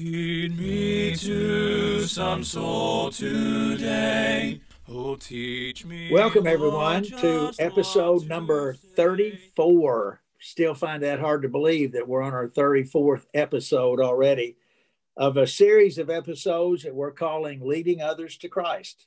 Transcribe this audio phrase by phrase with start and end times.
[0.00, 4.58] Lead me to some soul today.
[4.88, 6.10] Oh, teach me.
[6.10, 10.22] Welcome, everyone, to episode number 34.
[10.38, 14.56] Still find that hard to believe that we're on our 34th episode already
[15.18, 19.06] of a series of episodes that we're calling Leading Others to Christ.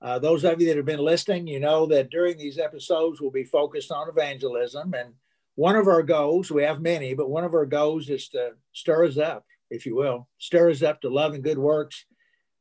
[0.00, 3.30] Uh, those of you that have been listening, you know that during these episodes, we'll
[3.30, 4.94] be focused on evangelism.
[4.94, 5.12] And
[5.56, 9.04] one of our goals, we have many, but one of our goals is to stir
[9.04, 12.04] us up, if you will, stir us up to love and good works,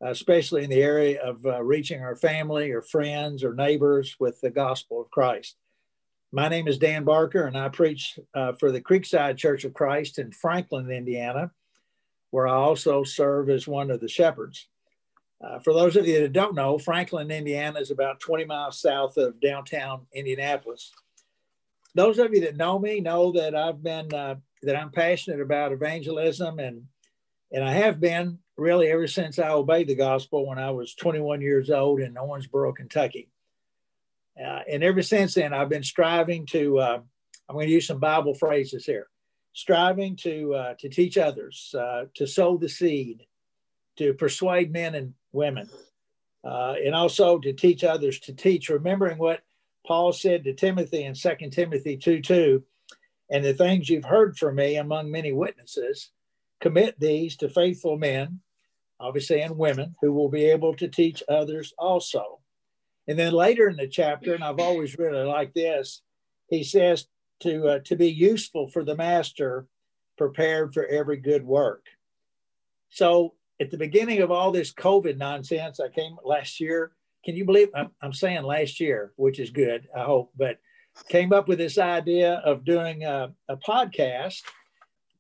[0.04, 4.40] uh, especially in the area of uh, reaching our family or friends or neighbors with
[4.42, 5.56] the gospel of Christ.
[6.32, 10.20] My name is Dan Barker, and I preach uh, for the Creekside Church of Christ
[10.20, 11.52] in Franklin, Indiana,
[12.32, 14.68] where I also serve as one of the shepherds.
[15.42, 19.18] Uh, for those of you that don't know, Franklin, Indiana is about 20 miles south
[19.18, 20.92] of downtown Indianapolis.
[21.96, 25.72] Those of you that know me know that I've been uh, that I'm passionate about
[25.72, 26.84] evangelism and
[27.52, 31.42] and I have been really ever since I obeyed the gospel when I was 21
[31.42, 33.30] years old in Owensboro, Kentucky.
[34.40, 36.80] Uh, and ever since then, I've been striving to.
[36.80, 37.00] Uh,
[37.50, 39.08] I'm going to use some Bible phrases here.
[39.54, 43.26] Striving to uh, to teach others, uh, to sow the seed,
[43.98, 45.70] to persuade men and women,
[46.44, 49.42] uh, and also to teach others to teach, remembering what
[49.88, 52.64] Paul said to Timothy in 2 Timothy 2 2,
[53.32, 56.12] and the things you've heard from me among many witnesses,
[56.60, 58.40] commit these to faithful men,
[59.00, 62.40] obviously, and women who will be able to teach others also.
[63.08, 66.02] And then later in the chapter, and I've always really liked this,
[66.50, 67.08] he says
[67.42, 69.68] to, uh, to be useful for the master,
[70.18, 71.86] prepared for every good work.
[72.90, 76.92] So at the beginning of all this COVID nonsense, I came last year.
[77.24, 80.60] Can you believe I'm, I'm saying last year, which is good, I hope, but
[81.10, 84.42] came up with this idea of doing a, a podcast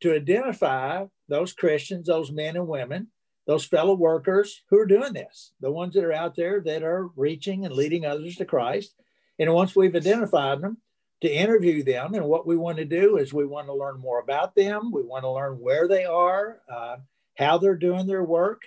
[0.01, 3.07] to identify those Christians, those men and women,
[3.45, 7.09] those fellow workers who are doing this, the ones that are out there that are
[7.15, 8.95] reaching and leading others to Christ.
[9.39, 10.77] And once we've identified them,
[11.21, 12.13] to interview them.
[12.13, 14.91] And what we want to do is we want to learn more about them.
[14.91, 16.97] We want to learn where they are, uh,
[17.35, 18.61] how they're doing their work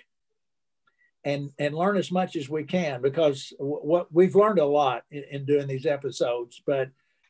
[1.23, 5.23] and and learn as much as we can because what we've learned a lot in,
[5.29, 6.89] in, doing these episodes but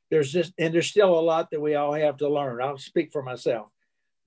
[0.10, 3.12] there's just and there's still a lot that we all have to learn i'll speak
[3.12, 3.68] for myself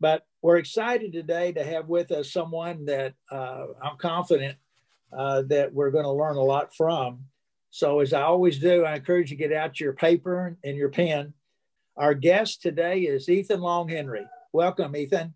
[0.01, 4.57] but we're excited today to have with us someone that uh, i'm confident
[5.13, 7.21] uh, that we're going to learn a lot from
[7.71, 10.89] so as i always do i encourage you to get out your paper and your
[10.89, 11.33] pen
[11.97, 15.35] our guest today is ethan longhenry welcome ethan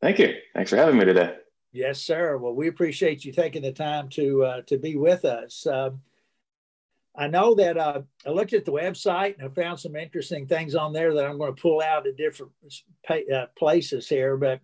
[0.00, 0.34] Thank you.
[0.54, 1.36] Thanks for having me today.
[1.72, 2.36] Yes, sir.
[2.36, 5.66] Well, we appreciate you taking the time to uh, to be with us.
[5.66, 6.00] Um,
[7.16, 10.74] I know that uh, I looked at the website and I found some interesting things
[10.74, 12.52] on there that I'm going to pull out at different
[13.08, 14.36] uh, places here.
[14.36, 14.60] But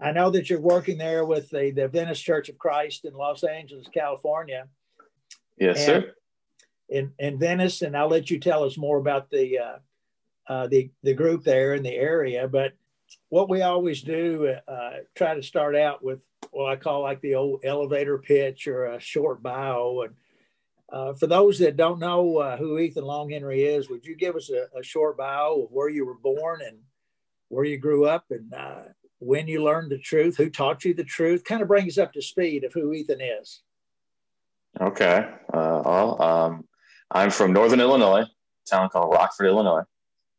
[0.00, 3.44] I know that you're working there with the, the Venice Church of Christ in Los
[3.44, 4.66] Angeles, California.
[5.58, 6.14] Yes, and sir.
[6.88, 9.78] In, in Venice, and I'll let you tell us more about the uh,
[10.46, 12.46] uh, the the group there in the area.
[12.48, 12.74] But
[13.28, 17.34] what we always do, uh, try to start out with what I call like the
[17.34, 20.02] old elevator pitch or a short bio.
[20.02, 20.14] And
[20.92, 24.50] uh, for those that don't know uh, who Ethan Longhenry is, would you give us
[24.50, 26.78] a, a, short bio of where you were born and
[27.48, 28.82] where you grew up and uh,
[29.18, 31.44] when you learned the truth, who taught you the truth?
[31.44, 33.62] Kind of bring us up to speed of who Ethan is.
[34.80, 35.28] Okay.
[35.52, 36.64] Uh, well, um,
[37.10, 38.24] I'm from Northern Illinois,
[38.68, 39.84] town called Rockford, Illinois.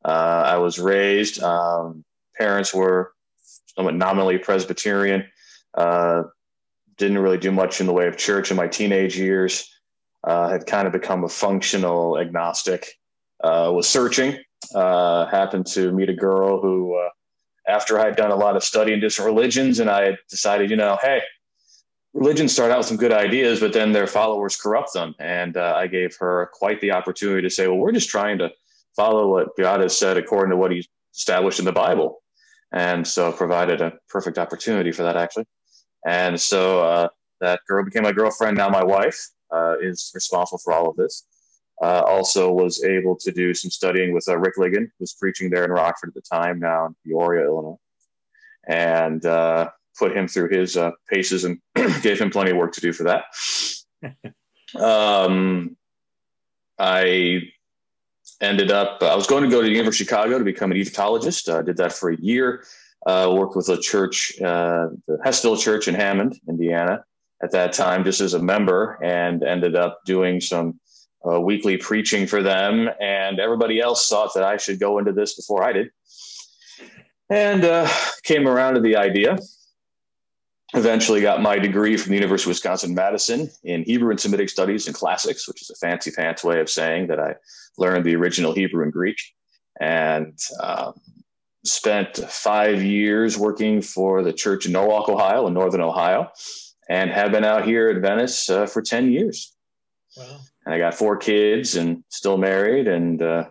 [0.04, 2.06] Uh, I was raised um,
[2.38, 3.14] parents were
[3.76, 5.26] somewhat nominally Presbyterian.
[6.98, 9.75] Didn't really do much in the way of church in my teenage years.
[10.26, 12.88] Uh, had kind of become a functional agnostic.
[13.44, 14.38] Uh, was searching.
[14.74, 17.10] Uh, happened to meet a girl who, uh,
[17.68, 20.70] after I had done a lot of study in different religions, and I had decided,
[20.70, 21.22] you know, hey,
[22.14, 25.14] religions start out with some good ideas, but then their followers corrupt them.
[25.20, 28.50] And uh, I gave her quite the opportunity to say, well, we're just trying to
[28.96, 32.22] follow what God has said according to what He's established in the Bible
[32.76, 35.46] and so provided a perfect opportunity for that actually.
[36.06, 37.08] And so uh,
[37.42, 38.58] that girl became my girlfriend.
[38.58, 41.26] Now my wife uh, is responsible for all of this.
[41.82, 45.50] Uh, also was able to do some studying with uh, Rick Ligon, who was preaching
[45.50, 47.76] there in Rockford at the time, now in Peoria, Illinois,
[48.68, 51.60] and uh, put him through his uh, paces and
[52.02, 53.26] gave him plenty of work to do for that.
[54.82, 55.76] um,
[56.80, 57.42] I
[58.42, 60.78] ended up, I was going to go to the University of Chicago to become an
[60.78, 61.50] Egyptologist.
[61.50, 62.64] I uh, did that for a year.
[63.06, 67.04] Uh, worked with a church, uh, the Hessville Church in Hammond, Indiana,
[67.44, 70.80] at that time, just as a member, and ended up doing some
[71.30, 72.90] uh, weekly preaching for them.
[73.02, 75.90] And everybody else thought that I should go into this before I did.
[77.30, 77.88] and uh,
[78.24, 79.38] came around to the idea.
[80.74, 84.88] Eventually, got my degree from the University of Wisconsin Madison in Hebrew and Semitic Studies
[84.88, 87.36] and Classics, which is a fancy pants way of saying that I
[87.78, 89.18] learned the original Hebrew and Greek,
[89.80, 90.94] and um,
[91.64, 96.30] spent five years working for the church in Norwalk, Ohio, in Northern Ohio,
[96.90, 99.56] and have been out here at Venice uh, for 10 years.
[100.18, 100.38] Wow.
[100.66, 103.50] And I got four kids and still married, and uh,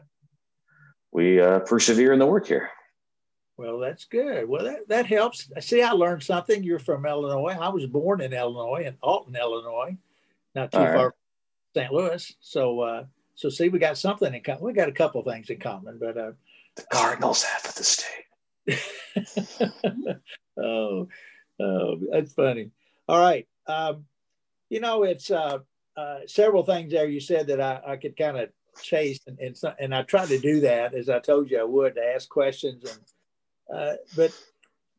[1.12, 2.70] we uh, persevere in the work here.
[3.56, 4.48] Well, that's good.
[4.48, 5.48] Well, that, that helps.
[5.60, 6.64] See, I learned something.
[6.64, 7.56] You're from Illinois.
[7.60, 9.96] I was born in Illinois, in Alton, Illinois,
[10.54, 11.12] not too All far right.
[11.75, 11.92] from St.
[11.92, 12.37] Louis.
[12.40, 13.04] So, uh,
[13.37, 14.64] so see, we got something in common.
[14.64, 16.32] We got a couple things in common, but uh,
[16.75, 18.25] the Cardinals half of the state.
[20.58, 21.08] oh,
[21.60, 22.70] oh, that's funny.
[23.08, 23.46] All right.
[23.66, 24.04] Um,
[24.70, 25.58] you know, it's uh,
[25.96, 28.48] uh, several things there you said that I, I could kind of
[28.82, 31.94] chase, and, and, and I tried to do that as I told you I would
[31.94, 32.98] to ask questions and
[33.72, 34.32] uh, but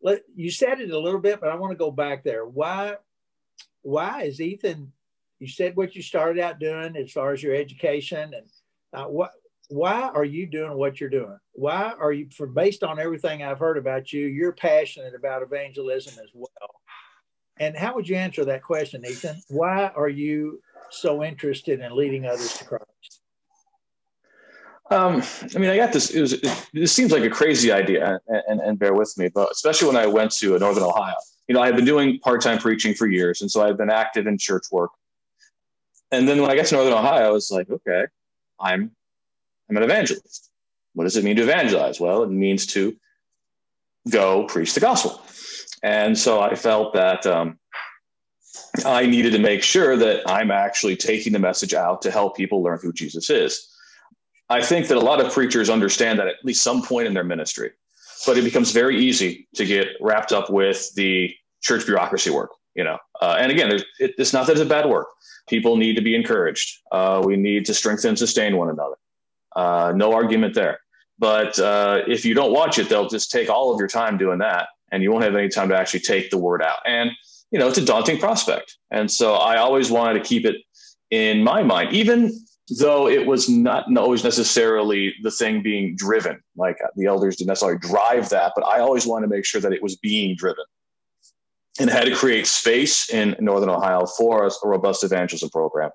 [0.01, 2.45] let, you said it a little bit, but I want to go back there.
[2.45, 2.95] Why,
[3.81, 4.91] why is Ethan?
[5.39, 8.45] You said what you started out doing as far as your education, and
[8.93, 9.31] uh, what?
[9.69, 11.37] Why are you doing what you're doing?
[11.53, 16.13] Why are you, for based on everything I've heard about you, you're passionate about evangelism
[16.23, 16.81] as well.
[17.57, 19.41] And how would you answer that question, Ethan?
[19.49, 23.21] Why are you so interested in leading others to Christ?
[24.91, 25.23] Um,
[25.55, 26.11] I mean, I got this.
[26.11, 29.29] It, was, it, it seems like a crazy idea, and, and, and, bear with me,
[29.29, 31.15] but especially when I went to Northern Ohio.
[31.47, 34.27] You know, I had been doing part-time preaching for years, and so I've been active
[34.27, 34.91] in church work.
[36.11, 38.05] And then when I got to Northern Ohio, I was like, okay,
[38.59, 38.91] I'm
[39.69, 40.51] I'm an evangelist.
[40.93, 41.99] What does it mean to evangelize?
[41.99, 42.95] Well, it means to
[44.09, 45.24] go preach the gospel.
[45.83, 47.59] And so I felt that um,
[48.85, 52.63] I needed to make sure that I'm actually taking the message out to help people
[52.63, 53.69] learn who Jesus is.
[54.49, 57.23] I think that a lot of preachers understand that at least some point in their
[57.23, 57.71] ministry,
[58.25, 62.51] but it becomes very easy to get wrapped up with the church bureaucracy work.
[62.75, 65.07] You know, uh, and again, it, it's not that it's a bad work.
[65.47, 66.79] People need to be encouraged.
[66.91, 68.95] Uh, we need to strengthen and sustain one another.
[69.55, 70.79] Uh, no argument there.
[71.17, 74.39] But uh, if you don't watch it, they'll just take all of your time doing
[74.39, 76.79] that, and you won't have any time to actually take the word out.
[76.87, 77.11] And
[77.51, 78.77] you know, it's a daunting prospect.
[78.91, 80.55] And so I always wanted to keep it
[81.11, 82.31] in my mind, even
[82.79, 86.41] though it was not always necessarily the thing being driven.
[86.55, 89.73] Like the elders didn't necessarily drive that, but I always wanted to make sure that
[89.73, 90.65] it was being driven
[91.79, 95.91] and had to create space in Northern Ohio for a robust evangelism program.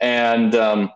[0.00, 0.90] And, um,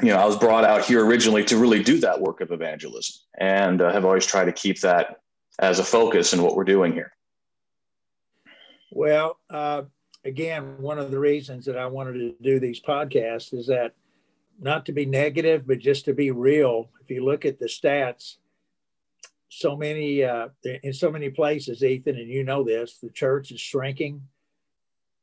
[0.00, 3.16] you know, I was brought out here originally to really do that work of evangelism
[3.38, 5.16] and uh, have always tried to keep that
[5.58, 7.12] as a focus in what we're doing here.
[8.90, 9.82] Well, uh,
[10.24, 13.94] again, one of the reasons that I wanted to do these podcasts is that
[14.60, 16.90] not to be negative, but just to be real.
[17.00, 18.36] If you look at the stats,
[19.48, 20.48] so many uh,
[20.82, 24.22] in so many places, Ethan, and you know this, the church is shrinking,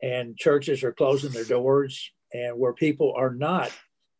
[0.02, 3.72] and churches are closing their doors, and where people are not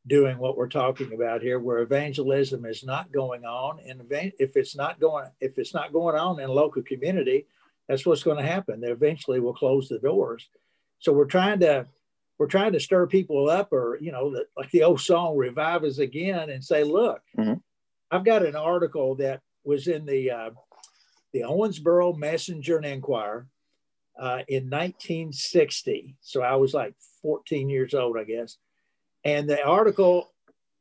[0.08, 4.76] doing what we're talking about here, where evangelism is not going on, and if it's
[4.76, 7.46] not going if it's not going on in local community,
[7.88, 8.82] that's what's going to happen.
[8.82, 10.48] They eventually will close the doors.
[11.00, 11.88] So we're trying to
[12.38, 15.84] we're trying to stir people up, or you know, the, like the old song "Revive
[15.84, 17.56] Us Again," and say, "Look, mm-hmm.
[18.12, 20.50] I've got an article that was in the uh,
[21.34, 23.48] the Owensboro Messenger and Inquirer
[24.18, 26.16] uh, in 1960.
[26.22, 28.58] So I was like 14 years old, I guess.
[29.26, 30.32] And the article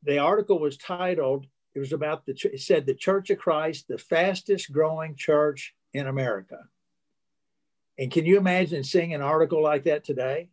[0.05, 1.47] the article was titled.
[1.75, 2.37] It was about the.
[2.53, 6.69] It said the Church of Christ, the fastest growing church in America.
[7.99, 10.51] And can you imagine seeing an article like that today?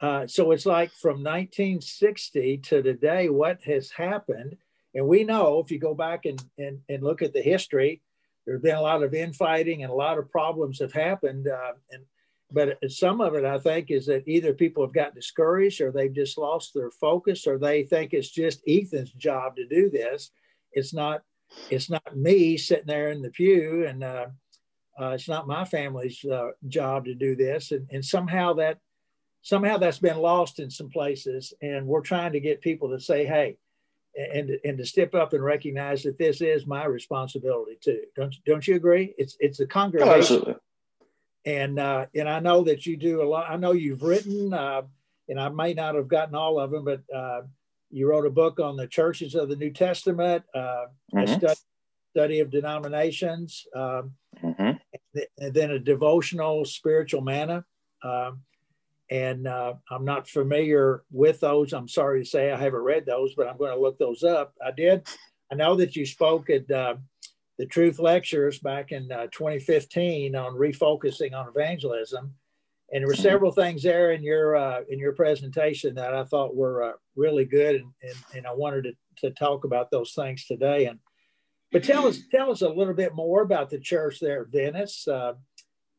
[0.00, 4.56] Uh, so it's like from 1960 to today, what has happened?
[4.94, 8.02] And we know if you go back and, and, and look at the history,
[8.46, 11.48] there's been a lot of infighting and a lot of problems have happened.
[11.48, 12.04] Uh, and
[12.50, 16.12] but some of it, I think, is that either people have got discouraged or they've
[16.12, 20.30] just lost their focus or they think it's just Ethan's job to do this.
[20.72, 21.22] It's not.
[21.70, 24.26] It's not me sitting there in the pew and uh,
[25.00, 28.78] uh, it's not my family's uh, job to do this, and, and somehow that
[29.42, 31.54] somehow that's been lost in some places.
[31.62, 33.58] And we're trying to get people to say, "Hey,"
[34.16, 38.00] and and to step up and recognize that this is my responsibility too.
[38.16, 39.14] Don't don't you agree?
[39.18, 40.10] It's it's congregation.
[40.10, 40.54] Oh, absolutely.
[41.48, 43.46] And uh, and I know that you do a lot.
[43.48, 44.82] I know you've written, uh,
[45.28, 47.42] and I may not have gotten all of them, but uh,
[47.90, 51.18] you wrote a book on the churches of the New Testament, uh, mm-hmm.
[51.20, 51.60] a study,
[52.12, 53.66] study of denominations.
[53.74, 54.12] Um,
[54.42, 54.72] mm-hmm
[55.38, 57.64] and then a devotional spiritual manna.
[58.02, 58.40] Um,
[59.10, 61.72] and uh, I'm not familiar with those.
[61.72, 64.54] I'm sorry to say I haven't read those, but I'm going to look those up.
[64.64, 65.06] I did.
[65.50, 66.96] I know that you spoke at uh,
[67.58, 72.34] the Truth Lectures back in uh, 2015 on refocusing on evangelism,
[72.92, 73.22] and there were mm-hmm.
[73.22, 77.44] several things there in your uh, in your presentation that I thought were uh, really
[77.44, 78.92] good, and, and, and I wanted to,
[79.28, 80.86] to talk about those things today.
[80.86, 81.00] And
[81.72, 85.06] but tell us tell us a little bit more about the church there at Venice.
[85.06, 85.34] Uh,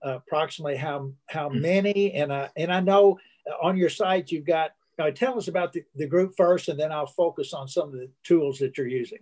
[0.01, 1.61] approximately how how mm-hmm.
[1.61, 3.19] many, and I and I know
[3.61, 4.71] on your site you've got.
[4.97, 7.93] Uh, tell us about the, the group first, and then I'll focus on some of
[7.93, 9.19] the tools that you're using.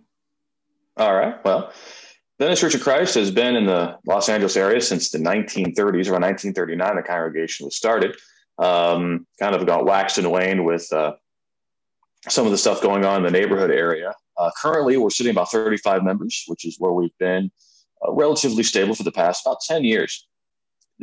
[0.96, 1.36] All right.
[1.44, 1.72] Well,
[2.38, 6.08] Venice Church of Christ has been in the Los Angeles area since the 1930s.
[6.08, 8.16] Around 1939, the congregation was started.
[8.58, 11.14] Um, kind of got waxed and waned with uh,
[12.28, 14.14] some of the stuff going on in the neighborhood area.
[14.36, 17.50] Uh, currently, we're sitting about 35 members, which is where we've been
[18.06, 20.28] uh, relatively stable for the past about 10 years.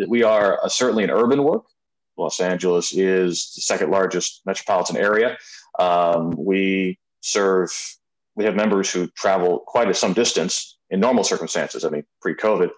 [0.08, 1.65] We are uh, certainly an urban work.
[2.18, 5.38] Los Angeles is the second largest metropolitan area.
[5.80, 7.72] Um, we serve,
[8.36, 12.34] we have members who travel quite a some distance in normal circumstances, I mean, pre
[12.34, 12.72] COVID,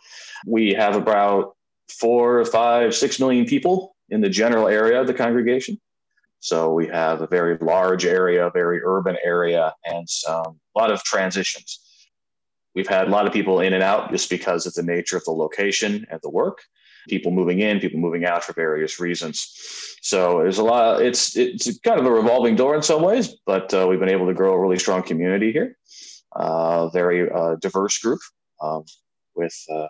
[0.46, 1.56] we have about
[1.88, 5.80] four, five, six million people in the general area of the congregation.
[6.40, 11.04] So we have a very large area, very urban area, and some, a lot of
[11.04, 11.80] transitions.
[12.76, 15.24] We've had a lot of people in and out just because of the nature of
[15.26, 16.60] the location and the work.
[17.10, 19.38] People moving in, people moving out for various reasons.
[20.02, 21.02] So there's a lot.
[21.02, 24.28] It's it's kind of a revolving door in some ways, but uh, we've been able
[24.28, 25.78] to grow a really strong community here
[26.36, 28.20] uh, very uh, diverse group
[28.62, 28.84] um,
[29.36, 29.88] with uh,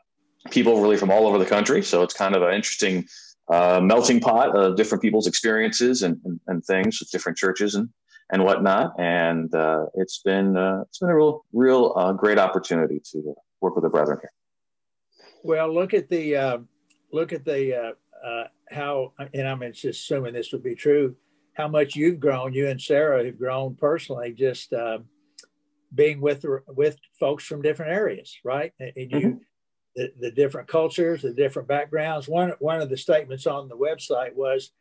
[0.51, 1.82] people really from all over the country.
[1.82, 3.06] So it's kind of an interesting
[3.50, 7.89] uh, melting pot of different people's experiences and, and, and, things with different churches and
[8.29, 8.94] and whatnot.
[9.00, 13.84] And uh, it's been uh, it's been a real real great opportunity to work with
[13.84, 14.32] the brethren here.
[15.44, 16.65] Well, look at the
[17.13, 17.96] look at the
[18.70, 21.15] how, and I'm just assuming this would be true.
[21.53, 24.74] How much you've grown, you and Sarah have grown personally, just
[25.94, 28.74] being with with folks from different areas, right?
[28.79, 29.38] And you, mm-hmm.
[29.96, 32.27] the, the different cultures, the different backgrounds.
[32.27, 34.72] One one of the statements on the website was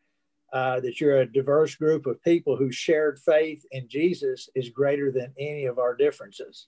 [0.52, 5.10] uh, that you're a diverse group of people whose shared faith in Jesus is greater
[5.10, 6.66] than any of our differences,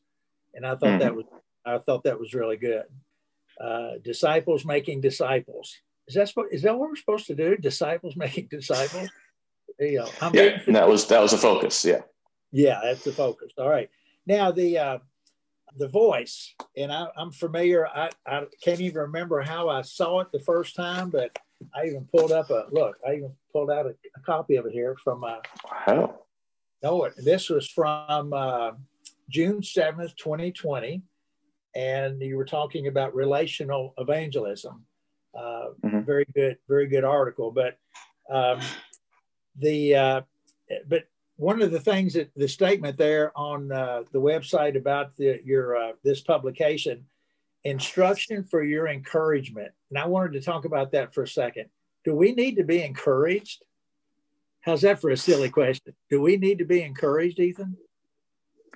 [0.55, 0.99] and I thought mm-hmm.
[1.01, 1.25] that was
[1.65, 2.85] I thought that was really good.
[3.61, 5.75] Uh, disciples making disciples.
[6.07, 7.57] Is that is that what we're supposed to do?
[7.57, 9.09] Disciples making disciples.
[9.81, 11.85] You know, yeah, that was that was a focus.
[11.85, 12.03] Yeah.
[12.51, 13.53] Yeah, that's the focus.
[13.59, 13.91] All right.
[14.29, 14.99] Now the uh,
[15.79, 17.87] the voice, and I, am familiar.
[17.89, 21.37] I, I can't even remember how I saw it the first time, but
[21.75, 22.99] I even pulled up a look.
[23.07, 25.25] I even pulled out a, a copy of it here from.
[25.25, 25.37] Uh,
[25.87, 26.21] wow.
[26.83, 27.15] No, it.
[27.17, 28.73] This was from uh,
[29.31, 31.03] June seventh, twenty twenty,
[31.75, 34.85] and you were talking about relational evangelism.
[35.35, 36.01] Uh, mm-hmm.
[36.01, 37.51] Very good, very good article.
[37.51, 37.79] But
[38.31, 38.61] um,
[39.59, 40.21] the uh,
[40.87, 41.05] but
[41.39, 45.77] one of the things that the statement there on uh, the website about the, your
[45.77, 47.07] uh, this publication
[47.63, 49.71] instruction for your encouragement.
[49.91, 51.67] And i wanted to talk about that for a second.
[52.05, 53.65] Do we need to be encouraged?
[54.63, 55.95] How's that for a silly question?
[56.11, 57.77] Do we need to be encouraged ethan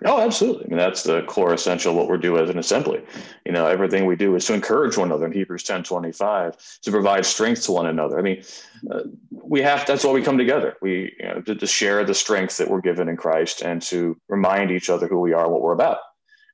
[0.05, 0.65] Oh, absolutely.
[0.67, 3.03] I mean, that's the core essential what we're doing as an assembly.
[3.45, 6.91] You know, everything we do is to encourage one another in Hebrews 10 25, to
[6.91, 8.19] provide strength to one another.
[8.19, 8.43] I mean,
[8.91, 10.77] uh, we have, that's why we come together.
[10.81, 14.17] We, you know, to, to, share the strength that we're given in Christ and to
[14.29, 15.99] remind each other who we are, what we're about.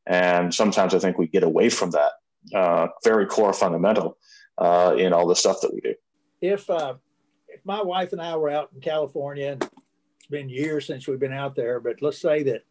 [0.06, 2.12] And sometimes I think we get away from that
[2.54, 4.18] uh, very core fundamental
[4.58, 5.94] uh, in all the stuff that we do.
[6.40, 6.94] If, uh,
[7.48, 11.20] if my wife and I were out in California, and it's been years since we've
[11.20, 12.62] been out there, but let's say that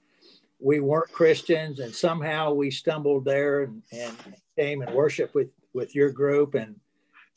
[0.60, 4.16] we weren't Christians, and somehow we stumbled there and, and
[4.58, 6.76] came and worshiped with with your group, and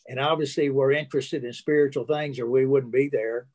[0.09, 3.47] and obviously we're interested in spiritual things, or we wouldn't be there.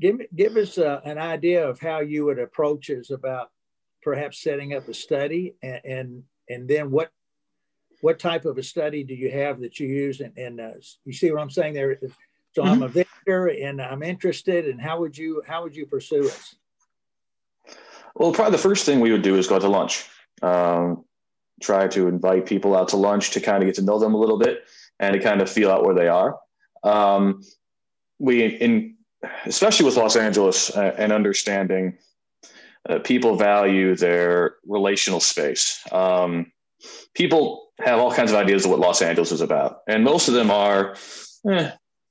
[0.00, 3.50] Give give us uh, an idea of how you would approach us about
[4.02, 7.10] perhaps setting up a study, and and, and then what
[8.00, 10.20] what type of a study do you have that you use?
[10.20, 10.70] And, and uh,
[11.04, 11.98] you see what I'm saying there.
[12.54, 12.70] So mm-hmm.
[12.70, 14.68] I'm a visitor and I'm interested.
[14.68, 16.54] And how would you how would you pursue us?
[18.18, 20.04] Well, probably the first thing we would do is go out to lunch.
[20.42, 21.04] Um,
[21.62, 24.18] try to invite people out to lunch to kind of get to know them a
[24.18, 24.64] little bit
[25.00, 26.36] and to kind of feel out where they are.
[26.82, 27.42] Um,
[28.18, 28.96] we, in
[29.46, 31.98] especially with Los Angeles uh, and understanding,
[32.88, 35.80] uh, people value their relational space.
[35.92, 36.52] Um,
[37.14, 40.34] people have all kinds of ideas of what Los Angeles is about, and most of
[40.34, 40.96] them are
[41.50, 41.70] eh,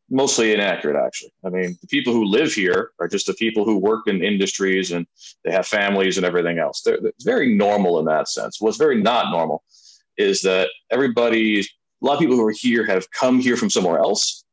[0.09, 1.33] mostly inaccurate, actually.
[1.45, 4.91] I mean, the people who live here are just the people who work in industries
[4.91, 5.05] and
[5.43, 6.81] they have families and everything else.
[6.81, 8.61] They're, it's very normal in that sense.
[8.61, 9.63] What's very not normal
[10.17, 11.65] is that everybody, a
[12.01, 14.43] lot of people who are here have come here from somewhere else.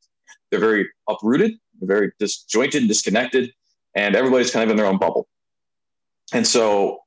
[0.51, 3.53] They're very uprooted, they're very disjointed and disconnected,
[3.95, 5.27] and everybody's kind of in their own bubble.
[6.33, 7.01] And so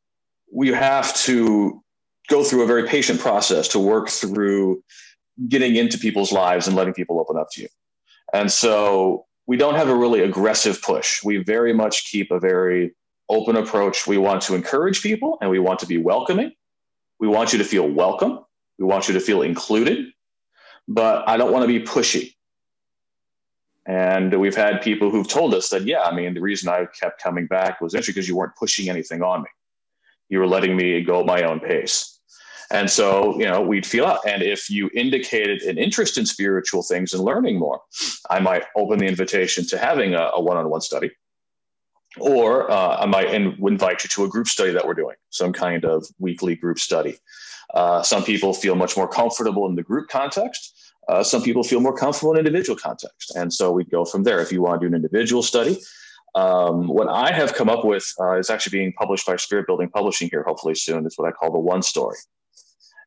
[0.51, 1.83] we have to
[2.29, 4.83] go through a very patient process to work through
[5.47, 7.67] getting into people's lives and letting people open up to you.
[8.33, 11.23] And so we don't have a really aggressive push.
[11.23, 12.95] We very much keep a very
[13.29, 14.07] open approach.
[14.07, 16.51] We want to encourage people and we want to be welcoming.
[17.19, 18.39] We want you to feel welcome.
[18.77, 20.11] We want you to feel included,
[20.87, 22.35] but I don't want to be pushy.
[23.87, 27.21] And we've had people who've told us that, yeah, I mean, the reason I kept
[27.21, 29.49] coming back was actually because you weren't pushing anything on me.
[30.29, 32.16] You were letting me go my own pace.
[32.71, 34.19] And so, you know, we'd feel out.
[34.27, 37.81] And if you indicated an interest in spiritual things and learning more,
[38.29, 41.11] I might open the invitation to having a one on one study.
[42.19, 45.85] Or uh, I might invite you to a group study that we're doing, some kind
[45.85, 47.17] of weekly group study.
[47.73, 50.93] Uh, some people feel much more comfortable in the group context.
[51.07, 53.35] Uh, some people feel more comfortable in individual context.
[53.35, 54.41] And so we go from there.
[54.41, 55.79] If you want to do an individual study,
[56.35, 60.29] um, what I have come up with uh, is actually being published by Spiritbuilding Publishing
[60.29, 61.05] here, hopefully soon.
[61.05, 62.17] It's what I call the one story.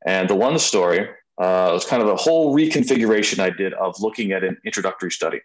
[0.07, 4.33] And the one story uh, was kind of a whole reconfiguration I did of looking
[4.33, 5.40] at an introductory study.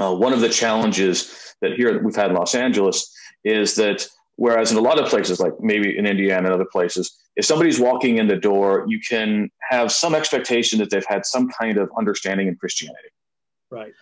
[0.00, 4.06] Uh, one of the challenges that here we've had in Los Angeles is that
[4.36, 7.78] whereas in a lot of places, like maybe in Indiana and other places, if somebody's
[7.78, 11.90] walking in the door, you can have some expectation that they've had some kind of
[11.96, 13.08] understanding in Christianity.
[13.70, 13.92] Right.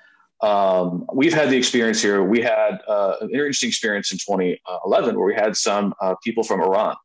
[0.43, 2.25] Um, we've had the experience here.
[2.25, 6.61] We had uh, an interesting experience in 2011 where we had some uh, people from
[6.61, 6.97] Iran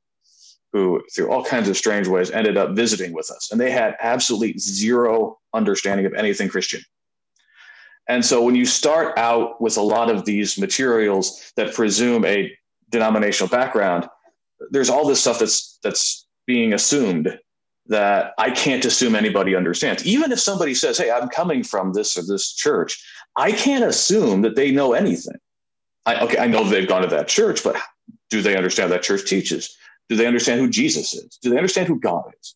[0.75, 3.49] who, through all kinds of strange ways, ended up visiting with us.
[3.49, 6.81] And they had absolutely zero understanding of anything Christian.
[8.09, 12.51] And so when you start out with a lot of these materials that presume a
[12.89, 14.09] denominational background,
[14.69, 17.39] there's all this stuff that's that's being assumed
[17.87, 20.05] that I can't assume anybody understands.
[20.05, 23.01] Even if somebody says, "Hey, I'm coming from this or this church,"
[23.37, 25.37] I can't assume that they know anything.
[26.05, 27.77] I, okay, I know they've gone to that church, but
[28.29, 29.73] do they understand that church teaches?
[30.09, 31.37] Do they understand who Jesus is?
[31.41, 32.55] Do they understand who God is?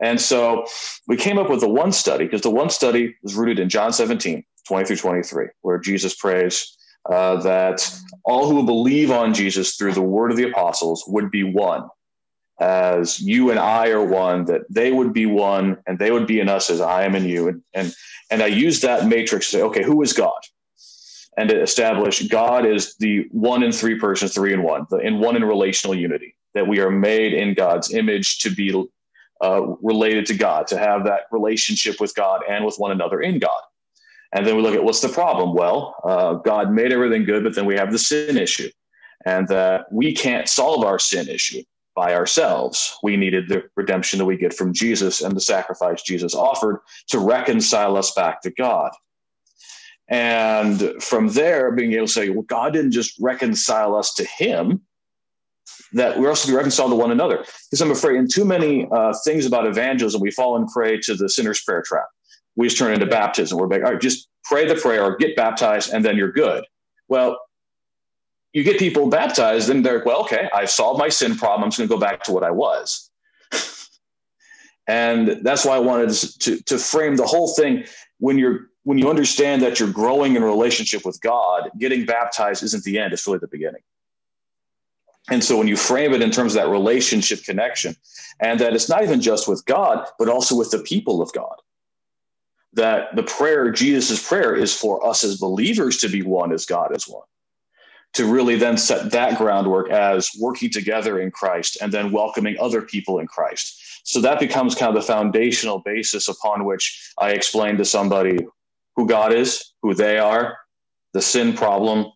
[0.00, 0.66] And so
[1.06, 3.92] we came up with the one study because the one study was rooted in John
[3.92, 6.76] 17, 20 through 23, where Jesus prays
[7.10, 7.88] uh, that
[8.24, 11.88] all who believe on Jesus through the word of the apostles would be one,
[12.58, 16.40] as you and I are one, that they would be one and they would be
[16.40, 17.48] in us as I am in you.
[17.48, 17.94] And, and,
[18.30, 20.40] and I use that matrix to say, okay, who is God?
[21.36, 25.18] And to establish God is the one in three persons, three in one, the in
[25.18, 28.88] one in relational unity that we are made in God's image to be
[29.42, 33.38] uh, related to God, to have that relationship with God and with one another in
[33.38, 33.60] God.
[34.32, 35.54] And then we look at what's the problem?
[35.54, 38.70] Well, uh, God made everything good, but then we have the sin issue,
[39.24, 41.62] and that we can't solve our sin issue
[41.94, 42.98] by ourselves.
[43.02, 47.20] We needed the redemption that we get from Jesus and the sacrifice Jesus offered to
[47.20, 48.90] reconcile us back to God.
[50.08, 54.82] And from there, being able to say, well, God didn't just reconcile us to Him,
[55.92, 57.38] that we're also to be reconciled to one another.
[57.38, 61.14] Because I'm afraid in too many uh, things about evangelism, we fall and prey to
[61.14, 62.06] the sinner's prayer trap.
[62.56, 63.58] We just turn into baptism.
[63.58, 66.64] We're like, all right, just pray the prayer or get baptized and then you're good.
[67.08, 67.38] Well,
[68.52, 71.64] you get people baptized and they're, like, well, okay, I've solved my sin problem.
[71.64, 73.10] I'm just going to go back to what I was.
[74.86, 77.84] and that's why I wanted to, to frame the whole thing
[78.18, 82.84] when you're when you understand that you're growing in relationship with God, getting baptized isn't
[82.84, 83.80] the end, it's really the beginning.
[85.30, 87.96] And so when you frame it in terms of that relationship connection,
[88.40, 91.54] and that it's not even just with God, but also with the people of God,
[92.74, 96.94] that the prayer, Jesus' prayer, is for us as believers to be one as God
[96.94, 97.26] is one.
[98.14, 102.82] To really then set that groundwork as working together in Christ and then welcoming other
[102.82, 104.02] people in Christ.
[104.04, 108.38] So that becomes kind of the foundational basis upon which I explain to somebody
[108.94, 110.58] who God is, who they are,
[111.12, 112.12] the sin problem,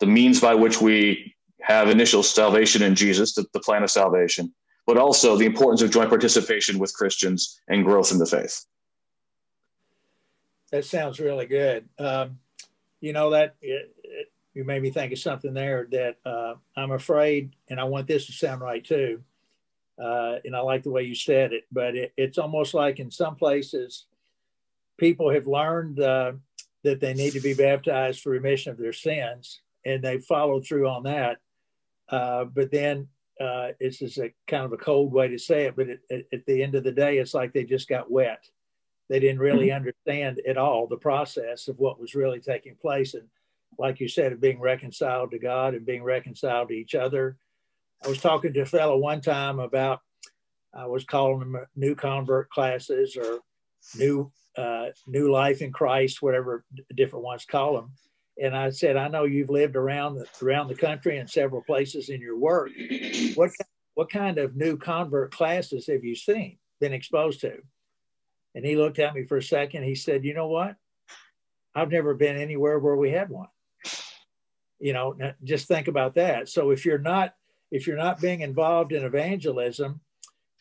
[0.00, 1.33] the means by which we
[1.64, 4.52] have initial salvation in Jesus, the, the plan of salvation,
[4.86, 8.64] but also the importance of joint participation with Christians and growth in the faith.
[10.70, 11.88] That sounds really good.
[11.98, 12.38] Um,
[13.00, 16.92] you know that it, it, you made me think of something there that uh, I'm
[16.92, 19.22] afraid, and I want this to sound right too.
[20.02, 23.10] Uh, and I like the way you said it, but it, it's almost like in
[23.10, 24.06] some places,
[24.98, 26.32] people have learned uh,
[26.82, 30.88] that they need to be baptized for remission of their sins, and they followed through
[30.88, 31.38] on that.
[32.08, 33.08] Uh, but then
[33.40, 36.28] uh, it's just a kind of a cold way to say it, but it, it,
[36.32, 38.44] at the end of the day, it's like they just got wet.
[39.08, 39.76] They didn't really mm-hmm.
[39.76, 43.14] understand at all the process of what was really taking place.
[43.14, 43.28] And
[43.78, 47.36] like you said, of being reconciled to God and being reconciled to each other.
[48.04, 50.00] I was talking to a fellow one time about,
[50.72, 53.40] I was calling them new convert classes or
[53.96, 56.64] new uh, new life in Christ, whatever
[56.94, 57.92] different ones call them.
[58.40, 62.08] And I said, I know you've lived around the, around the country and several places
[62.08, 62.70] in your work.
[63.34, 67.62] What kind of what kind of new convert classes have you seen, been exposed to?
[68.54, 69.84] And he looked at me for a second.
[69.84, 70.76] He said, You know what?
[71.74, 73.48] I've never been anywhere where we had one.
[74.80, 76.48] You know, just think about that.
[76.48, 77.34] So if you're not
[77.70, 80.00] if you're not being involved in evangelism,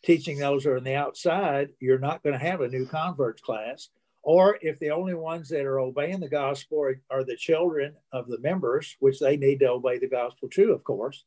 [0.03, 3.41] teaching those who are on the outside, you're not going to have a new converts
[3.41, 3.89] class.
[4.23, 8.27] Or if the only ones that are obeying the gospel are, are the children of
[8.27, 11.25] the members, which they need to obey the gospel too, of course,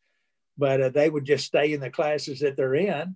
[0.57, 3.15] but uh, they would just stay in the classes that they're in.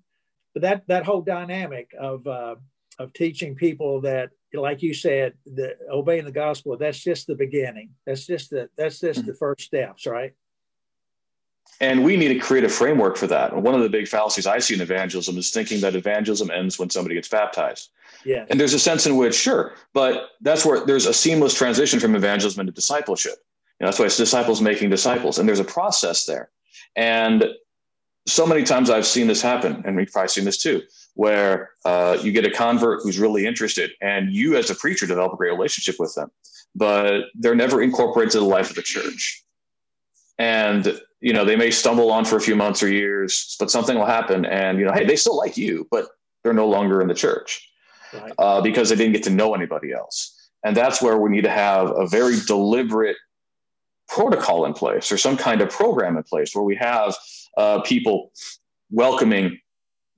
[0.52, 2.56] But that that whole dynamic of uh,
[2.98, 7.90] of teaching people that, like you said, the obeying the gospel, that's just the beginning.
[8.04, 9.28] That's just the that's just mm-hmm.
[9.28, 10.32] the first steps, right?
[11.80, 13.54] And we need to create a framework for that.
[13.54, 16.90] One of the big fallacies I see in evangelism is thinking that evangelism ends when
[16.90, 17.88] somebody gets baptized.
[18.24, 18.44] Yeah.
[18.50, 22.14] And there's a sense in which, sure, but that's where there's a seamless transition from
[22.14, 23.36] evangelism to discipleship.
[23.78, 25.38] You know, that's why it's disciples making disciples.
[25.38, 26.50] And there's a process there.
[26.96, 27.46] And
[28.26, 30.82] so many times I've seen this happen, and we've probably seen this too,
[31.14, 35.32] where uh, you get a convert who's really interested, and you as a preacher develop
[35.32, 36.30] a great relationship with them,
[36.74, 39.42] but they're never incorporated to the life of the church.
[40.38, 43.96] And you know, they may stumble on for a few months or years, but something
[43.98, 46.06] will happen, and you know, hey, they still like you, but
[46.42, 47.68] they're no longer in the church
[48.14, 48.32] right.
[48.38, 50.50] uh, because they didn't get to know anybody else.
[50.64, 53.16] And that's where we need to have a very deliberate
[54.08, 57.14] protocol in place or some kind of program in place where we have
[57.56, 58.32] uh, people
[58.90, 59.58] welcoming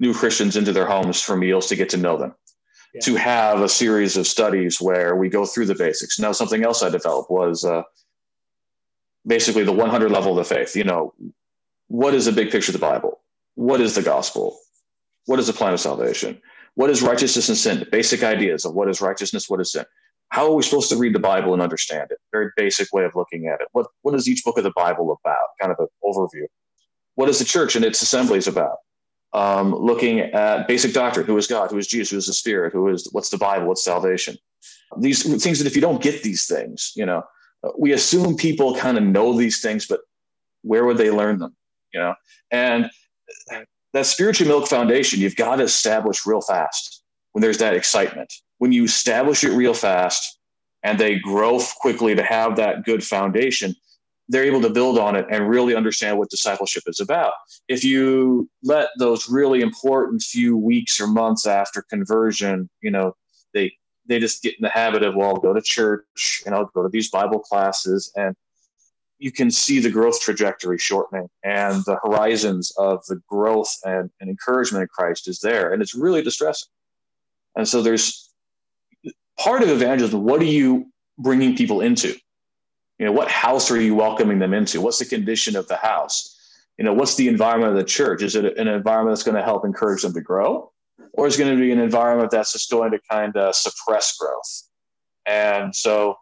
[0.01, 2.35] new Christians into their homes for meals to get to know them.
[2.95, 3.01] Yeah.
[3.05, 6.19] To have a series of studies where we go through the basics.
[6.19, 7.83] Now, something else I developed was uh,
[9.27, 10.77] basically the 100 level of the faith.
[10.77, 11.15] You know,
[11.89, 13.21] what is the big picture of the Bible?
[13.55, 14.59] What is the gospel?
[15.27, 16.41] What is the plan of salvation?
[16.75, 17.81] What is righteousness and sin?
[17.81, 19.85] The Basic ideas of what is righteousness, what is sin.
[20.31, 22.19] How are we supposed to read the Bible and understand it?
[22.33, 23.69] Very basic way of looking at it.
[23.73, 25.37] What, what is each book of the Bible about?
[25.61, 26.47] Kind of an overview.
[27.17, 28.79] What is the church and its assemblies about?
[29.35, 32.73] Um, looking at basic doctrine who is God, who is Jesus, who is the Spirit,
[32.73, 34.37] who is what's the Bible, what's salvation.
[34.99, 37.23] These things that if you don't get these things, you know,
[37.79, 40.01] we assume people kind of know these things, but
[40.63, 41.55] where would they learn them?
[41.93, 42.15] You know,
[42.51, 42.91] and
[43.93, 48.33] that spiritual milk foundation, you've got to establish real fast when there's that excitement.
[48.59, 50.39] When you establish it real fast
[50.83, 53.75] and they grow quickly to have that good foundation,
[54.29, 57.33] they're able to build on it and really understand what discipleship is about.
[57.69, 63.15] If you let those really important few weeks or months after conversion, you know,
[63.53, 63.73] they
[64.07, 66.83] they just get in the habit of, well, I'll go to church and I'll go
[66.83, 68.35] to these Bible classes and
[69.19, 74.29] you can see the growth trajectory shortening and the horizons of the growth and, and
[74.29, 75.73] encouragement in Christ is there.
[75.73, 76.69] And it's really distressing.
[77.55, 78.31] And so there's
[79.39, 80.25] part of evangelism.
[80.25, 82.17] What are you bringing people into?
[82.99, 84.81] You know, what house are you welcoming them into?
[84.81, 86.37] What's the condition of the house?
[86.77, 88.23] You know, what's the environment of the church?
[88.23, 90.73] Is it an environment that's going to help encourage them to grow?
[91.13, 94.69] Or is going to be an environment that's just going to kind of suppress growth?
[95.27, 96.17] And so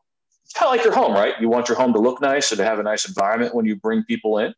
[0.44, 1.34] it's kind of like your home, right?
[1.40, 3.76] You want your home to look nice and to have a nice environment when you
[3.76, 4.52] bring people in.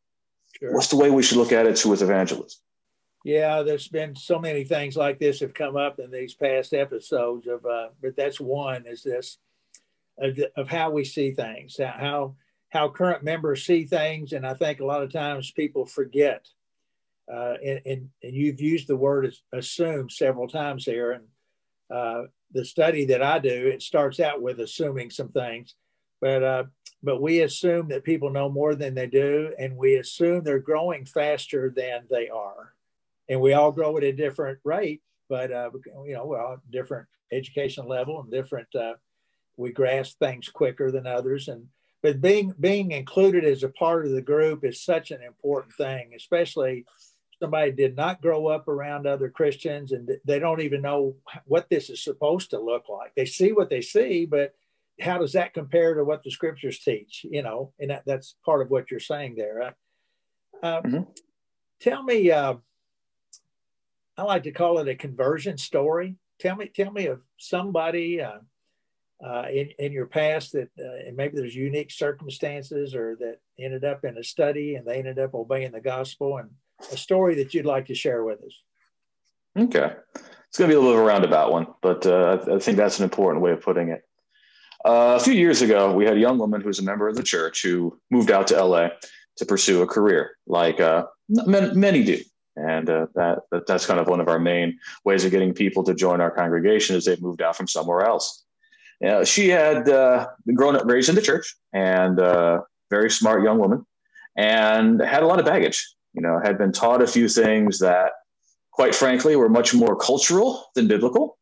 [0.59, 0.75] Sure.
[0.75, 2.59] What's the way we should look at it too with evangelism?
[3.25, 7.47] Yeah, there's been so many things like this have come up in these past episodes
[7.47, 9.39] of, uh, but that's one is this
[10.19, 12.35] of, of how we see things, how
[12.71, 16.49] how current members see things, and I think a lot of times people forget.
[17.33, 21.25] Uh, and, and, and you've used the word assume several times here, and
[21.95, 25.75] uh, the study that I do, it starts out with assuming some things,
[26.21, 26.65] but uh,
[27.03, 31.05] but we assume that people know more than they do, and we assume they're growing
[31.05, 32.75] faster than they are,
[33.29, 35.71] and we all grow at a different rate, but uh,
[36.07, 38.69] you know, well, different education level and different.
[38.75, 38.95] Uh,
[39.57, 41.67] we grasp things quicker than others, and
[42.03, 46.13] but being being included as a part of the group is such an important thing,
[46.17, 46.85] especially
[47.43, 51.91] somebody did not grow up around other Christians and they don't even know what this
[51.91, 53.17] is supposed to look like.
[53.17, 54.55] They see what they see, but
[55.01, 57.27] how does that compare to what the scriptures teach?
[57.29, 59.75] You know, and that, that's part of what you're saying there.
[60.63, 61.03] Uh, mm-hmm.
[61.81, 62.55] Tell me, uh,
[64.17, 66.15] I like to call it a conversion story.
[66.39, 68.39] Tell me, tell me of somebody uh,
[69.25, 73.85] uh in in your past that, uh, and maybe there's unique circumstances, or that ended
[73.85, 76.51] up in a study and they ended up obeying the gospel, and
[76.93, 78.59] a story that you'd like to share with us.
[79.59, 79.95] Okay,
[80.49, 82.77] it's going to be a little bit of a roundabout one, but uh, I think
[82.77, 84.03] that's an important way of putting it.
[84.85, 87.17] Uh, a few years ago, we had a young woman who was a member of
[87.17, 88.89] the church who moved out to LA
[89.37, 92.19] to pursue a career, like uh, many do.
[92.57, 95.85] And uh, that, that, that's kind of one of our main ways of getting people
[95.85, 98.45] to join our congregation is they've moved out from somewhere else.
[99.25, 103.85] She had uh, grown up, raised in the church, and uh, very smart young woman,
[104.37, 105.95] and had a lot of baggage.
[106.15, 108.13] You know, had been taught a few things that,
[108.71, 111.39] quite frankly, were much more cultural than biblical,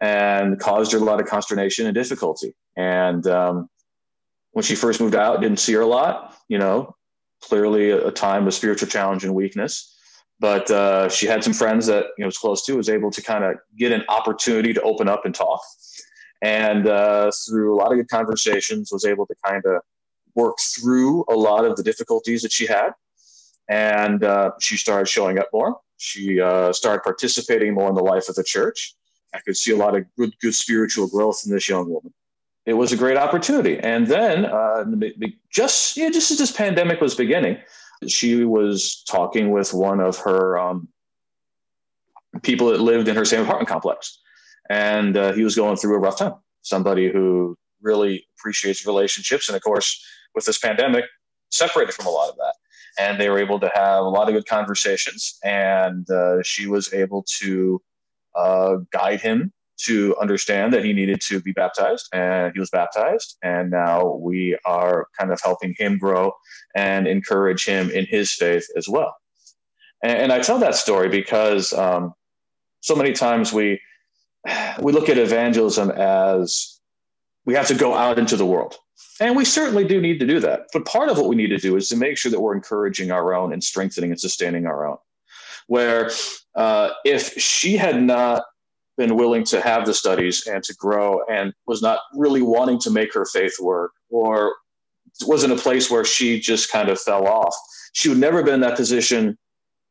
[0.00, 2.54] and caused her a lot of consternation and difficulty.
[2.76, 3.68] And um,
[4.52, 6.34] when she first moved out, didn't see her a lot.
[6.48, 6.94] You know,
[7.42, 9.92] clearly a, a time of spiritual challenge and weakness.
[10.38, 13.22] But uh, she had some friends that you know was close to, was able to
[13.22, 15.60] kind of get an opportunity to open up and talk
[16.42, 19.80] and uh, through a lot of good conversations was able to kind of
[20.34, 22.90] work through a lot of the difficulties that she had
[23.68, 25.78] and uh, she started showing up more.
[25.98, 28.94] She uh, started participating more in the life of the church.
[29.34, 32.12] I could see a lot of good good spiritual growth in this young woman.
[32.64, 33.78] It was a great opportunity.
[33.78, 34.84] And then uh,
[35.50, 37.58] just just as this pandemic was beginning
[38.06, 40.88] she was talking with one of her um,
[42.42, 44.20] people that lived in her same apartment complex.
[44.68, 46.34] And uh, he was going through a rough time.
[46.62, 51.04] Somebody who really appreciates relationships, and of course, with this pandemic,
[51.50, 52.54] separated from a lot of that.
[52.98, 56.92] And they were able to have a lot of good conversations, and uh, she was
[56.94, 57.82] able to
[58.34, 63.36] uh, guide him to understand that he needed to be baptized, and he was baptized.
[63.42, 66.32] And now we are kind of helping him grow
[66.74, 69.14] and encourage him in his faith as well.
[70.02, 72.14] And, and I tell that story because um,
[72.80, 73.80] so many times we
[74.80, 76.80] we look at evangelism as
[77.44, 78.76] we have to go out into the world.
[79.20, 80.66] And we certainly do need to do that.
[80.72, 83.10] But part of what we need to do is to make sure that we're encouraging
[83.10, 84.98] our own and strengthening and sustaining our own.
[85.66, 86.10] Where
[86.54, 88.44] uh, if she had not
[88.96, 92.90] been willing to have the studies and to grow and was not really wanting to
[92.90, 94.54] make her faith work or
[95.26, 97.54] was in a place where she just kind of fell off,
[97.92, 99.36] she would never have been in that position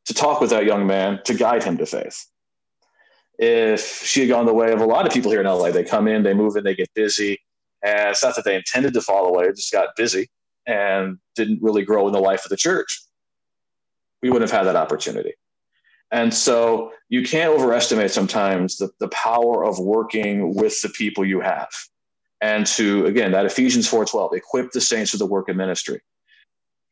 [0.05, 2.25] to talk with that young man to guide him to faith
[3.37, 5.71] if she had gone the way of a lot of people here in LA.
[5.71, 7.39] They come in, they move in, they get busy.
[7.85, 10.27] And it's not that they intended to fall away, just got busy
[10.65, 13.03] and didn't really grow in the life of the church.
[14.23, 15.33] We wouldn't have had that opportunity.
[16.11, 21.41] And so you can't overestimate sometimes the, the power of working with the people you
[21.41, 21.69] have.
[22.41, 26.01] And to, again, that Ephesians 4.12, equip the saints for the work of ministry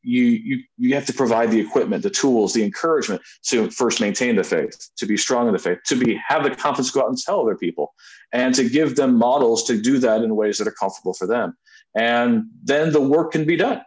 [0.03, 4.35] you you you have to provide the equipment, the tools, the encouragement to first maintain
[4.35, 7.05] the faith, to be strong in the faith, to be have the confidence to go
[7.05, 7.93] out and tell other people,
[8.31, 11.57] and to give them models to do that in ways that are comfortable for them,
[11.95, 13.81] and then the work can be done.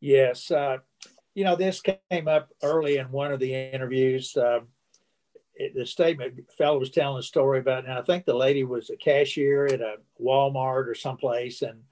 [0.00, 0.78] Yes, uh,
[1.34, 4.36] you know this came up early in one of the interviews.
[4.36, 4.60] Uh,
[5.54, 8.90] it, the statement fellow was telling a story about, and I think the lady was
[8.90, 11.82] a cashier at a Walmart or someplace, and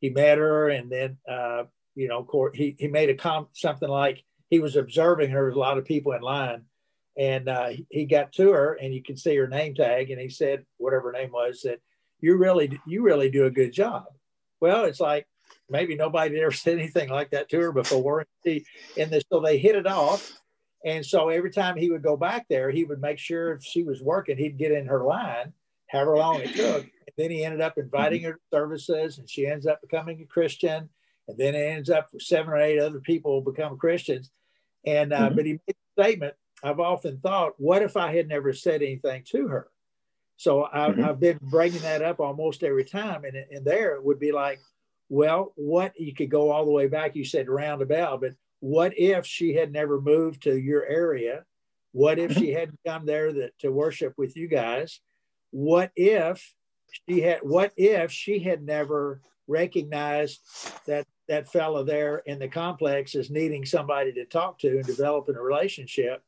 [0.00, 1.64] he met her, and then uh,
[1.96, 5.56] you know, court, he, he made a com something like he was observing her, with
[5.56, 6.62] a lot of people in line.
[7.18, 10.10] And uh, he got to her and you can see her name tag.
[10.10, 11.80] And he said, whatever her name was, that
[12.20, 14.04] you really, you really do a good job.
[14.60, 15.26] Well, it's like
[15.68, 18.26] maybe nobody ever said anything like that to her before.
[18.44, 18.60] And,
[18.98, 20.38] and this, so they hit it off.
[20.84, 23.82] And so every time he would go back there, he would make sure if she
[23.82, 25.52] was working, he'd get in her line,
[25.88, 26.82] however long it took.
[26.82, 30.26] And then he ended up inviting her to services and she ends up becoming a
[30.26, 30.90] Christian
[31.28, 34.30] and then it ends up seven or eight other people become Christians.
[34.84, 35.36] And uh, mm-hmm.
[35.36, 36.34] but he made a statement.
[36.62, 39.68] I've often thought, what if I had never said anything to her?
[40.36, 41.04] So I, mm-hmm.
[41.04, 44.60] I've been bringing that up almost every time, and, and there it would be like,
[45.08, 47.14] well, what you could go all the way back.
[47.14, 51.44] You said roundabout, but what if she had never moved to your area?
[51.92, 52.40] What if mm-hmm.
[52.40, 55.00] she hadn't come there that, to worship with you guys?
[55.50, 56.54] What if
[57.08, 57.38] she had?
[57.42, 60.40] What if she had never recognized
[60.86, 65.36] that that fellow there in the complex is needing somebody to talk to and developing
[65.36, 66.22] a relationship.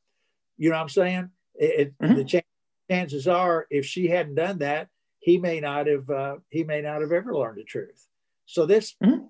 [0.57, 1.31] You know what I'm saying?
[1.55, 2.15] It, mm-hmm.
[2.15, 2.43] The
[2.91, 4.89] chances are, if she hadn't done that,
[5.21, 8.07] he may not have uh, he may not have ever learned the truth.
[8.47, 9.27] So this mm-hmm.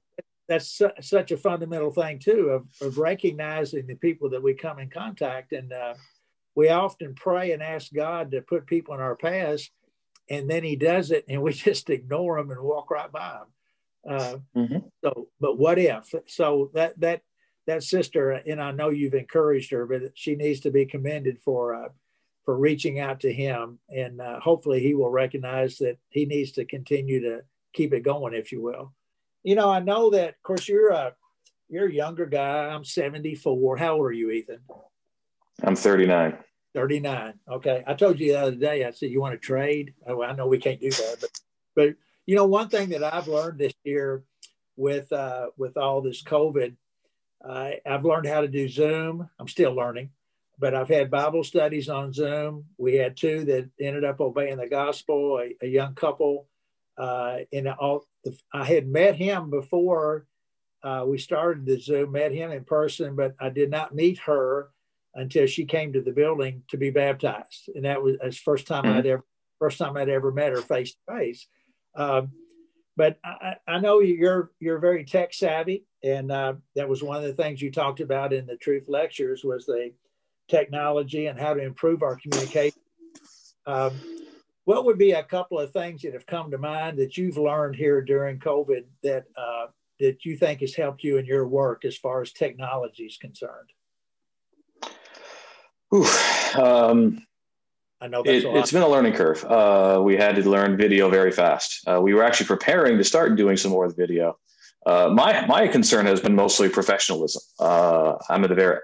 [0.47, 4.79] that's su- such a fundamental thing too of, of recognizing the people that we come
[4.79, 5.95] in contact, and uh,
[6.55, 9.71] we often pray and ask God to put people in our paths,
[10.29, 13.47] and then He does it, and we just ignore them and walk right by them.
[14.09, 14.79] Uh, mm-hmm.
[15.05, 16.15] So, but what if?
[16.27, 17.23] So that that
[17.67, 21.75] that sister, and I know you've encouraged her, but she needs to be commended for
[21.75, 21.89] uh,
[22.45, 26.65] for reaching out to him, and uh, hopefully he will recognize that he needs to
[26.65, 27.43] continue to
[27.75, 28.95] keep it going, if you will.
[29.43, 30.31] You know, I know that.
[30.31, 31.15] Of course, you're a
[31.69, 32.67] you're a younger guy.
[32.67, 33.77] I'm 74.
[33.77, 34.61] How old are you, Ethan?
[35.63, 36.39] I'm 39.
[36.75, 37.35] 39.
[37.51, 37.85] Okay.
[37.87, 38.85] I told you the other day.
[38.85, 39.95] I said you want to trade.
[40.07, 41.31] Oh, I know we can't do that, but
[41.75, 41.95] but
[42.29, 44.23] you know, one thing that I've learned this year
[44.77, 46.77] with uh, with all this COVID,
[47.43, 49.31] uh, I've learned how to do Zoom.
[49.41, 50.11] I'm still learning,
[50.59, 52.67] but I've had Bible studies on Zoom.
[52.77, 55.39] We had two that ended up obeying the gospel.
[55.39, 56.49] A, a young couple,
[56.99, 58.05] uh, and all.
[58.53, 60.27] I had met him before
[60.83, 64.69] uh, we started the Zoom, met him in person, but I did not meet her
[65.15, 68.85] until she came to the building to be baptized, and that was the first time
[68.85, 68.99] mm-hmm.
[68.99, 69.25] I'd ever
[69.59, 71.49] first time I'd ever met her face to face.
[71.99, 72.31] Um,
[72.97, 77.25] but I, I, know you're you're very tech savvy, and uh, that was one of
[77.25, 79.93] the things you talked about in the Truth lectures was the
[80.49, 82.81] technology and how to improve our communication.
[83.67, 83.93] Um,
[84.65, 87.77] what would be a couple of things that have come to mind that you've learned
[87.77, 89.67] here during COVID that uh,
[90.01, 93.71] that you think has helped you in your work as far as technology is concerned?
[96.57, 97.27] Um,
[98.01, 99.45] I know it, has been a learning curve.
[99.45, 101.87] Uh, we had to learn video very fast.
[101.87, 104.39] Uh, we were actually preparing to start doing some more of the video.
[104.87, 107.43] Uh, my my concern has been mostly professionalism.
[107.59, 108.79] Uh, I'm at the very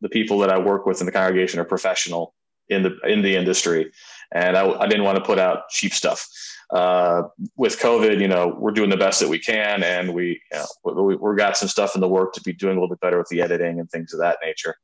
[0.00, 2.34] the people that I work with in the congregation are professional
[2.68, 3.92] in the in the industry,
[4.32, 6.26] and I, I didn't want to put out cheap stuff.
[6.70, 7.22] Uh,
[7.56, 11.02] with COVID, you know, we're doing the best that we can, and we, you know,
[11.02, 13.18] we, we got some stuff in the work to be doing a little bit better
[13.18, 14.74] with the editing and things of that nature.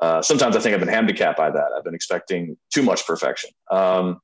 [0.00, 1.68] Uh, sometimes I think I've been handicapped by that.
[1.76, 3.50] I've been expecting too much perfection.
[3.70, 4.20] Um,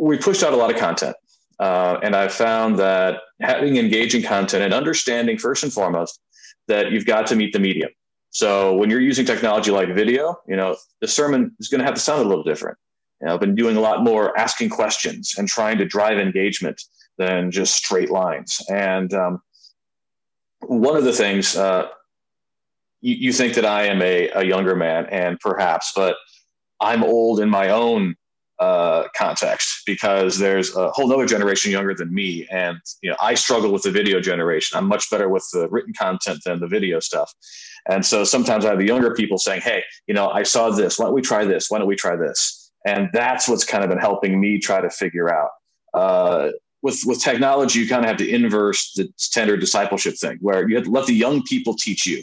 [0.00, 1.16] we pushed out a lot of content.
[1.58, 6.20] Uh, and I found that having engaging content and understanding, first and foremost,
[6.68, 7.90] that you've got to meet the medium.
[8.30, 11.94] So when you're using technology like video, you know, the sermon is going to have
[11.94, 12.78] to sound a little different.
[13.20, 16.80] You know, I've been doing a lot more asking questions and trying to drive engagement
[17.16, 18.60] than just straight lines.
[18.70, 19.42] And um,
[20.60, 21.88] one of the things uh,
[23.00, 26.16] you, you think that I am a, a younger man, and perhaps, but
[26.80, 28.14] I'm old in my own
[28.58, 33.34] uh, context because there's a whole other generation younger than me, and you know I
[33.34, 34.76] struggle with the video generation.
[34.76, 37.32] I'm much better with the written content than the video stuff,
[37.88, 40.98] and so sometimes I have the younger people saying, "Hey, you know, I saw this.
[40.98, 41.70] Why don't we try this?
[41.70, 44.90] Why don't we try this?" And that's what's kind of been helping me try to
[44.90, 45.50] figure out.
[45.94, 46.50] Uh,
[46.82, 50.74] with with technology, you kind of have to inverse the standard discipleship thing, where you
[50.76, 52.22] have to let the young people teach you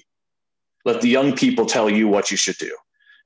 [0.86, 2.76] let the young people tell you what you should do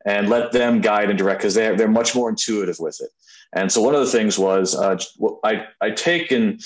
[0.06, 3.10] and let them guide and direct because they're, they're much more intuitive with it.
[3.54, 4.98] And so one of the things was uh,
[5.44, 6.62] I, I take and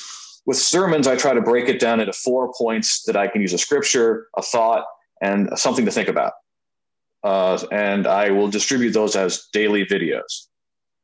[0.45, 3.53] with sermons, I try to break it down into four points that I can use
[3.53, 4.85] a scripture, a thought,
[5.21, 6.33] and something to think about.
[7.23, 10.47] Uh, and I will distribute those as daily videos.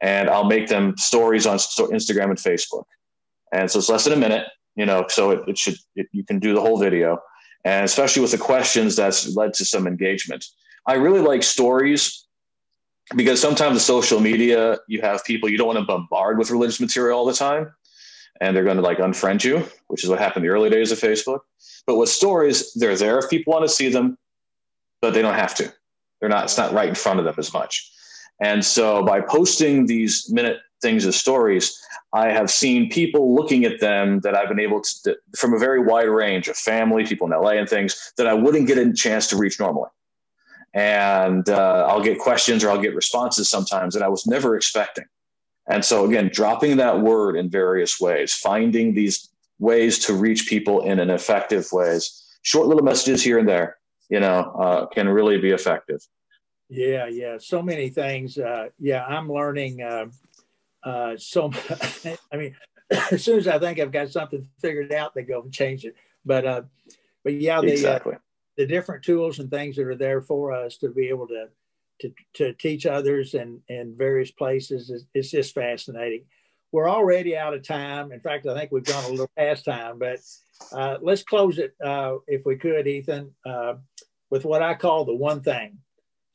[0.01, 2.83] And I'll make them stories on Instagram and Facebook.
[3.53, 6.25] And so it's less than a minute, you know, so it, it should, it, you
[6.25, 7.19] can do the whole video
[7.65, 10.45] and especially with the questions that's led to some engagement.
[10.85, 12.25] I really like stories
[13.15, 16.79] because sometimes the social media, you have people you don't want to bombard with religious
[16.79, 17.73] material all the time,
[18.39, 20.91] and they're going to like unfriend you, which is what happened in the early days
[20.91, 21.41] of Facebook.
[21.85, 24.17] But with stories, they're there if people want to see them,
[25.01, 25.73] but they don't have to.
[26.19, 26.45] They're not.
[26.45, 27.91] It's not right in front of them as much.
[28.41, 31.79] And so by posting these minute things as stories,
[32.13, 35.79] I have seen people looking at them that I've been able to, from a very
[35.79, 39.27] wide range of family, people in LA and things that I wouldn't get a chance
[39.27, 39.89] to reach normally.
[40.73, 45.05] And uh, I'll get questions or I'll get responses sometimes that I was never expecting.
[45.67, 50.81] And so, again, dropping that word in various ways, finding these ways to reach people
[50.81, 53.77] in an effective ways, short little messages here and there,
[54.09, 56.01] you know, uh, can really be effective.
[56.69, 58.37] Yeah, yeah, so many things.
[58.37, 60.05] Uh, yeah, I'm learning uh,
[60.83, 61.51] uh, so.
[62.31, 62.55] I mean,
[63.11, 65.95] as soon as I think I've got something figured out, they go and change it.
[66.25, 66.61] But uh,
[67.23, 68.17] but yeah, the uh,
[68.57, 71.47] the different tools and things that are there for us to be able to
[72.01, 76.25] to, to teach others in, in various places is it's just fascinating.
[76.71, 78.11] We're already out of time.
[78.11, 80.19] In fact, I think we've gone a little past time, but
[80.71, 83.75] uh, let's close it uh, if we could, Ethan, uh,
[84.29, 85.79] with what I call the one thing.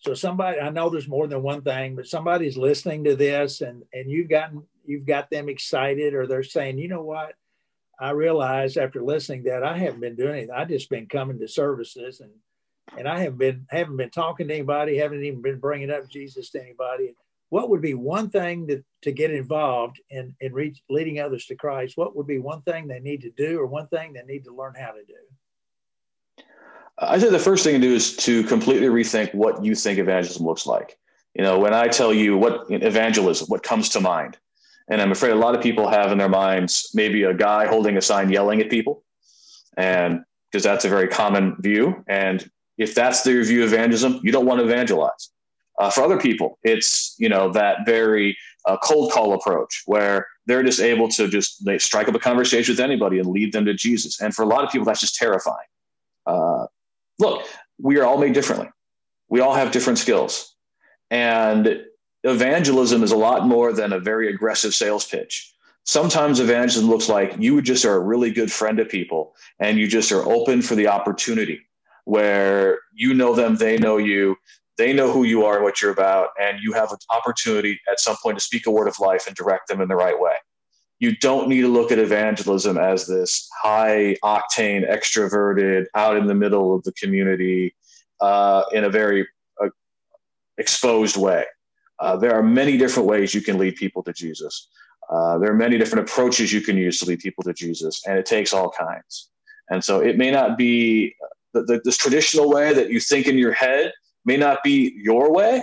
[0.05, 3.85] So somebody, I know there's more than one thing, but somebody's listening to this and,
[3.95, 7.33] and you've gotten, you've got them excited or they're saying, you know what?
[7.99, 10.51] I realized after listening that I haven't been doing anything.
[10.55, 12.33] I just been coming to services and,
[12.99, 16.51] and I haven't been, haven't been talking to anybody, haven't even been bringing up Jesus
[16.51, 17.14] to anybody.
[17.49, 21.55] What would be one thing to, to get involved in, in reach, leading others to
[21.55, 21.97] Christ?
[21.97, 24.55] What would be one thing they need to do or one thing they need to
[24.55, 25.14] learn how to do?
[26.98, 30.46] I think the first thing to do is to completely rethink what you think evangelism
[30.46, 30.96] looks like.
[31.35, 34.38] You know, when I tell you what evangelism, what comes to mind,
[34.88, 37.96] and I'm afraid a lot of people have in their minds maybe a guy holding
[37.96, 39.02] a sign yelling at people,
[39.77, 42.04] and because that's a very common view.
[42.06, 42.48] And
[42.79, 45.31] if that's their view of evangelism, you don't want to evangelize.
[45.81, 50.62] Uh, for other people, it's you know that very uh, cold call approach where they're
[50.62, 53.75] just able to just they strike up a conversation with anybody and lead them to
[53.75, 54.21] Jesus.
[54.21, 55.66] And for a lot of people, that's just terrifying.
[56.27, 56.66] Uh,
[57.19, 57.46] look,
[57.81, 58.69] we are all made differently.
[59.29, 60.54] We all have different skills.
[61.10, 61.85] And
[62.23, 65.52] evangelism is a lot more than a very aggressive sales pitch.
[65.85, 69.87] Sometimes evangelism looks like you just are a really good friend to people and you
[69.87, 71.60] just are open for the opportunity
[72.04, 74.37] where you know them, they know you,
[74.77, 78.00] they know who you are and what you're about, and you have an opportunity at
[78.00, 80.33] some point to speak a word of life and direct them in the right way.
[81.01, 86.35] You don't need to look at evangelism as this high octane, extroverted, out in the
[86.35, 87.75] middle of the community
[88.21, 89.27] uh, in a very
[89.63, 89.69] uh,
[90.59, 91.45] exposed way.
[91.99, 94.69] Uh, there are many different ways you can lead people to Jesus.
[95.11, 98.19] Uh, there are many different approaches you can use to lead people to Jesus, and
[98.19, 99.31] it takes all kinds.
[99.71, 101.15] And so it may not be
[101.53, 103.92] the, the, this traditional way that you think in your head,
[104.25, 105.63] may not be your way,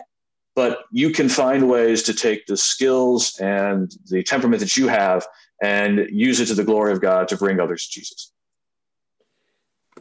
[0.62, 5.26] but you can find ways to take the skills and the temperament that you have
[5.64, 8.32] and use it to the glory of God to bring others to Jesus.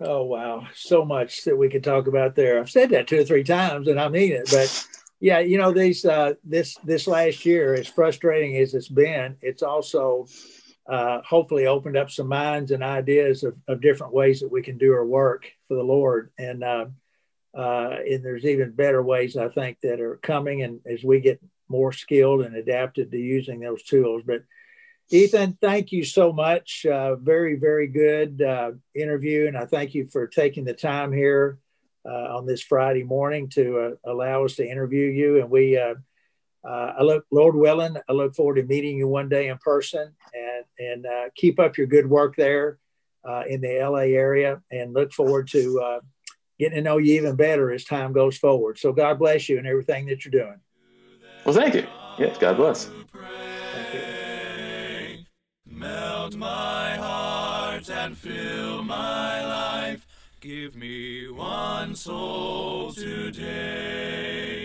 [0.02, 2.60] Oh wow, so much that we could talk about there.
[2.60, 4.50] I've said that two or three times, and I mean it.
[4.50, 4.86] But
[5.18, 9.62] yeah, you know, these uh, this this last year, as frustrating as it's been, it's
[9.62, 10.26] also
[10.86, 14.76] uh, hopefully opened up some minds and ideas of, of different ways that we can
[14.76, 16.32] do our work for the Lord.
[16.38, 16.86] And uh,
[17.56, 21.40] uh, and there's even better ways I think that are coming, and as we get
[21.68, 24.22] more skilled and adapted to using those tools.
[24.26, 24.42] But
[25.10, 26.86] Ethan, thank you so much.
[26.86, 31.58] Uh, very, very good uh, interview, and I thank you for taking the time here
[32.06, 35.40] uh, on this Friday morning to uh, allow us to interview you.
[35.40, 35.94] And we, uh,
[36.64, 41.04] I look, Lord willing, I look forward to meeting you one day in person, and
[41.04, 42.78] and keep up your good work there
[43.48, 46.00] in the LA area, and look forward to
[46.60, 48.78] getting to know you even better as time goes forward.
[48.78, 50.60] So God bless you and everything that you're doing.
[51.46, 51.86] Well, thank you.
[52.18, 52.90] Yes, God bless.
[55.66, 60.06] Melt my heart and fill my life.
[60.40, 64.59] Give me one soul today.